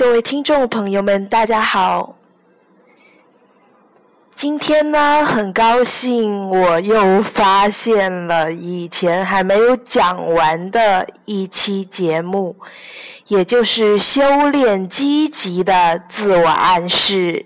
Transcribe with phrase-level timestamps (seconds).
[0.00, 2.16] 各位听众朋友们，大家好。
[4.30, 12.56] 今天呢，很高兴我又发现了以前还没有讲完的一期节目，
[13.26, 17.44] 也就是修炼积极的自我暗示。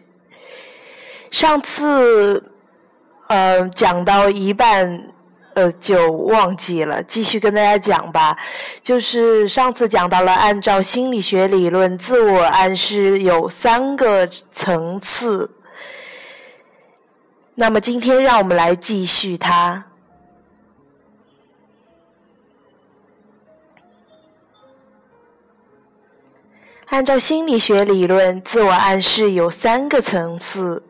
[1.33, 2.53] 上次，
[3.27, 5.13] 呃，讲到一半。
[5.55, 8.37] 呃，就忘记了，继续跟大家讲吧。
[8.83, 15.51] 就是上次讲到了，按照心理学理论，自我暗示有三个层次。
[17.55, 19.85] 那么今天让我们来继续它。
[26.87, 30.85] 按照心理学理论，自我暗示有三个层次。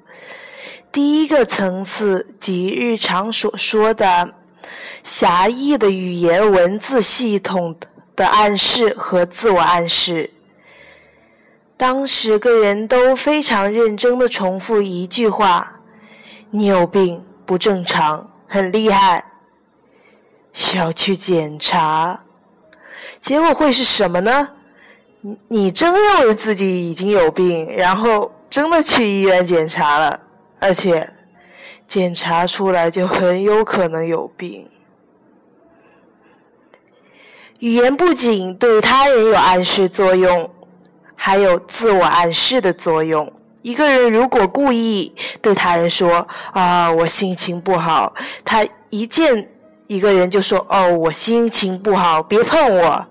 [0.90, 4.34] 第一个层次即日常所说的。
[5.02, 7.76] 狭义的语言文字系统
[8.16, 10.30] 的暗示和自我暗示。
[11.76, 15.80] 当十个人都非常认真的重复一句话
[16.50, 19.24] ：“你有病，不正常，很厉害，
[20.52, 22.20] 需要去检查。”
[23.20, 24.50] 结果会是什么呢？
[25.20, 30.20] 你你真认为自己已经有病，然后真的去医院检查了，
[30.60, 31.10] 而且
[31.86, 34.68] 检查出来就很有可能有病。
[37.60, 40.50] 语言不仅对他人有暗示作用，
[41.14, 43.32] 还有自我暗示的作用。
[43.62, 49.48] 一个人如果故意对他人说“啊，我心情不好”，他一见
[49.86, 53.06] 一个人就说“哦，我心情不好，别碰我”，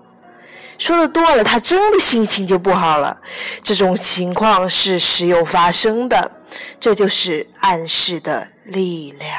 [0.78, 3.20] 说的多了，他真的心情就不好了。
[3.62, 6.30] 这种情况是时有发生的，
[6.78, 9.30] 这就是暗示的力量。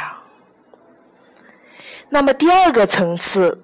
[2.09, 3.62] 那么第二个层次。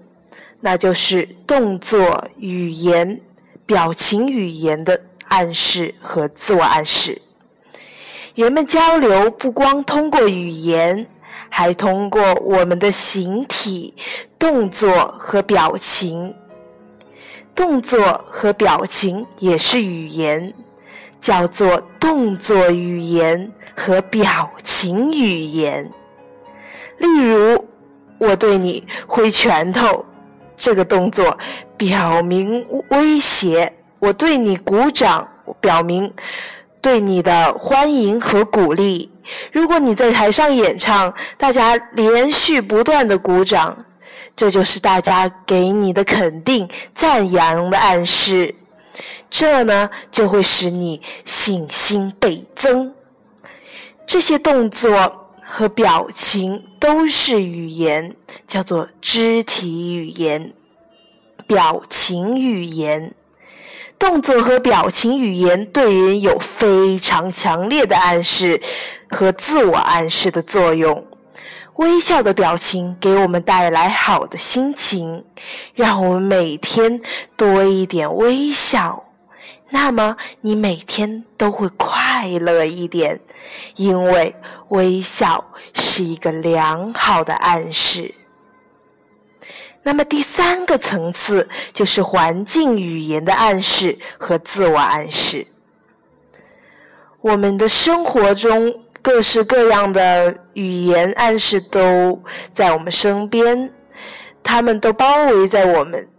[0.63, 3.19] 那就是动作、语言、
[3.65, 7.19] 表情语言的暗示和自我暗示。
[8.35, 11.07] 人们交流不光通过语言，
[11.49, 13.95] 还通过我们的形体、
[14.37, 16.35] 动作和表情。
[17.55, 20.53] 动作和表情也是语言，
[21.19, 25.91] 叫做动作语言和表情语言。
[26.99, 27.67] 例如，
[28.19, 30.05] 我对你挥拳头。
[30.55, 31.35] 这个动作
[31.75, 35.27] 表明威胁，我对你鼓掌，
[35.59, 36.13] 表明
[36.79, 39.11] 对你的欢迎和鼓励。
[39.51, 43.75] 如果你在台上演唱，大家连续不断的鼓掌，
[44.35, 48.53] 这就是大家给你的肯定、赞扬的暗示。
[49.31, 52.93] 这呢，就会使你信心倍增。
[54.11, 56.65] 这些动作和表情。
[56.81, 58.15] 都是语言，
[58.47, 60.51] 叫做肢体语言、
[61.45, 63.13] 表情语言。
[63.99, 68.59] 动作和表情语言对人有非常强烈的暗示
[69.11, 71.05] 和自我暗示的作用。
[71.75, 75.23] 微笑的表情给我们带来好的心情，
[75.75, 76.99] 让我们每天
[77.37, 79.05] 多一点微笑。
[79.73, 83.19] 那么你每天都会快乐一点，
[83.77, 84.35] 因为
[84.67, 88.13] 微笑是一个良好的暗示。
[89.83, 95.47] 那么第三个层次就是环境语言的暗示和自我暗示。
[97.21, 102.21] 我们的生活中各式各样的语言暗示都
[102.53, 103.73] 在我们身边，
[104.43, 106.10] 他们都包围在我们。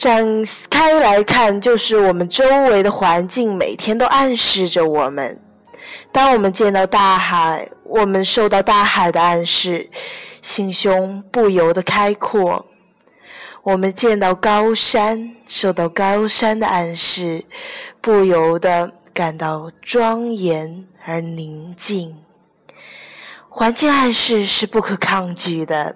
[0.00, 0.26] 展
[0.70, 5.38] 开来看，就是我们周围的环境每天都暗示着我们。
[6.10, 9.90] 当我们见到大海，我们受到大海的暗示，
[10.40, 12.64] 心胸不由得开阔；
[13.62, 17.44] 我们见到高山，受到高山的暗示，
[18.00, 22.16] 不由得感到庄严而宁静。
[23.50, 25.94] 环境暗示是不可抗拒的，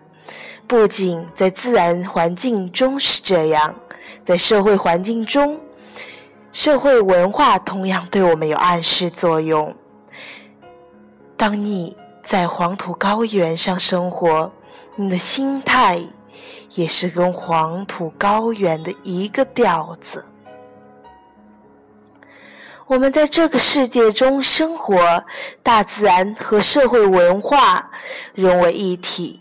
[0.67, 3.75] 不仅在自然环境中是这样。
[4.25, 5.61] 在社会环境中，
[6.53, 9.75] 社会文化同样对我们有暗示作用。
[11.37, 14.53] 当你在黄土高原上生活，
[14.97, 16.01] 你的心态
[16.75, 20.25] 也是跟黄土高原的一个调子。
[22.87, 25.25] 我们在这个世界中生活，
[25.63, 27.91] 大自然和社会文化
[28.35, 29.41] 融为一体，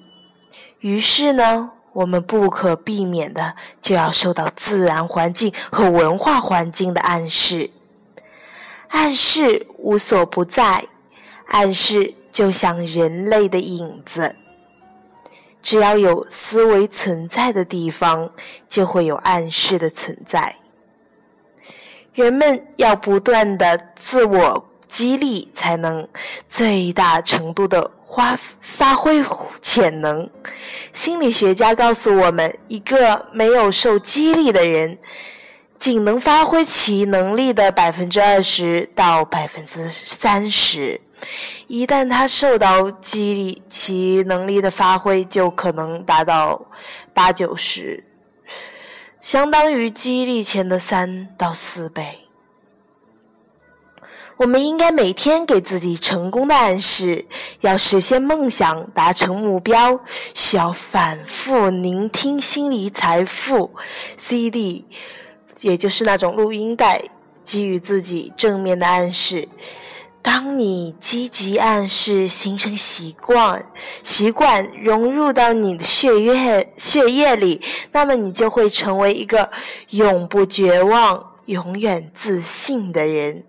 [0.80, 1.72] 于是呢？
[1.94, 7.69] 我们不可避免的就要受到自然环境和文化环境的暗示，
[8.90, 10.88] 暗示无所不在，
[11.48, 14.36] 暗示就像人类的影子，
[15.62, 18.31] 只要有思维存在的地方，
[18.68, 20.56] 就会有暗示的存在。
[22.13, 26.07] 人们要不断的自我激励，才能
[26.48, 29.24] 最大程度的发发挥
[29.60, 30.30] 潜能。
[30.94, 35.00] 心理学家告诉我们，一个没有受激励的人，
[35.80, 41.01] 仅能发挥其能力的百分之二十到百分之三十。
[41.66, 46.68] 一旦他受到激励，其能力的发挥就可能达到
[47.16, 48.04] 八九十，
[49.19, 52.23] 相当于激励前的三到四倍。
[54.38, 57.26] 我们应该每天给自己成功的暗示。
[57.62, 60.00] 要实现梦想、达成目标，
[60.34, 63.72] 需要反复聆听心理财富
[64.18, 64.86] CD，
[65.62, 67.04] 也就是那种录音带，
[67.46, 69.48] 给予自己正面的暗示。
[70.22, 73.66] 当你积极暗示形成习惯，
[74.04, 79.52] 习惯融入到你的血液血液里，那么你就会成为一个
[79.90, 83.44] 永不绝望、永远自信的人，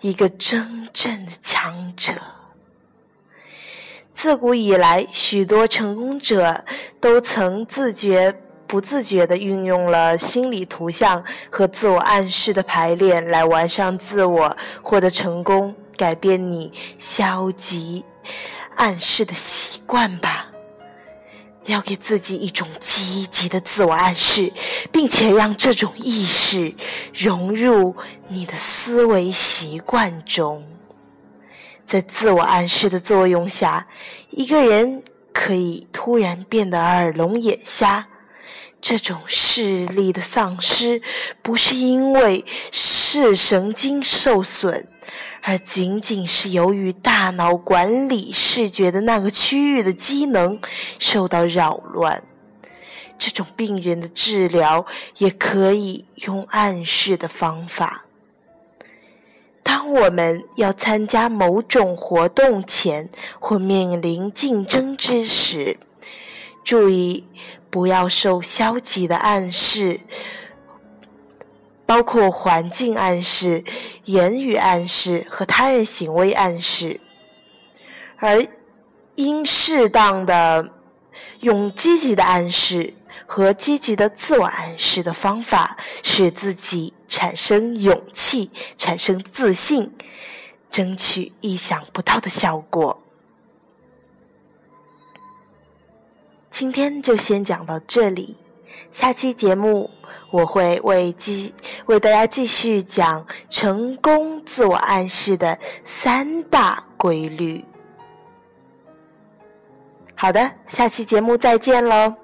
[0.00, 2.12] 一个真正的强者。
[4.12, 6.64] 自古以来，许多成功者
[7.00, 15.74] 都曾自觉、不自觉地运用了心理图像和自我暗示的排练来完善自我，获得成功。
[15.96, 18.06] 改变你消极
[18.76, 20.49] 暗示的习惯吧，
[21.66, 24.52] 要给自己一种积极的自我暗示，
[24.90, 26.74] 并且让这种意识
[27.14, 27.96] 融入
[28.28, 30.66] 你的思维习惯中。
[31.86, 33.88] 在自我暗示的作用下，
[34.30, 35.02] 一个人
[35.32, 38.06] 可以突然变得耳聋眼瞎。
[38.80, 41.02] 这种视力的丧失，
[41.42, 44.88] 不是因为视神经受损。
[45.50, 50.60] 而仅仅是由于大脑管理视觉的那个区域的机能
[51.00, 52.22] 受到扰乱，
[53.18, 54.86] 这种病人的治疗
[55.18, 58.04] 也可以用暗示的方法。
[59.64, 63.10] 当我们要参加某种活动前
[63.40, 65.80] 或面临竞争之时，
[66.62, 67.26] 注意
[67.70, 69.98] 不要受消极的暗示。
[71.90, 73.64] 包括环境暗示、
[74.04, 77.00] 言语暗示和他人行为暗示，
[78.18, 78.46] 而
[79.16, 80.70] 应适当的
[81.40, 82.94] 用积极的暗示
[83.26, 89.92] 和积极的自我暗示的方法，使自己产生勇气、产生自信，
[90.70, 93.02] 争取意想不到的效果。
[96.52, 98.36] 今天就先讲到这里，
[98.92, 99.90] 下期节目。
[100.30, 101.52] 我会为继
[101.86, 107.64] 为大家继续讲成功自我暗示的三大规律。
[110.14, 112.14] 好的，下期节目再见喽！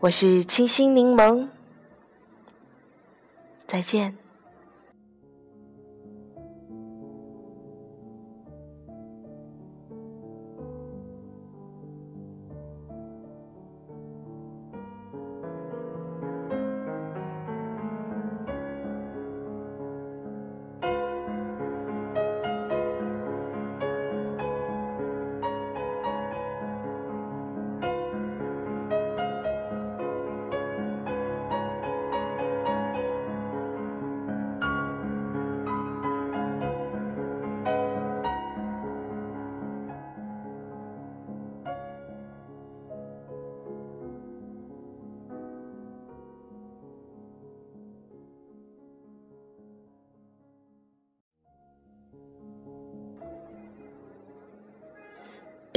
[0.00, 1.48] 我是清新柠檬，
[3.66, 4.21] 再见。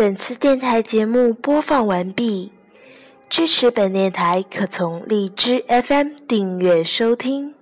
[0.06, 2.52] 本次电台节目播放完毕，
[3.28, 7.55] 支持本电台可从荔枝 FM 订阅收听。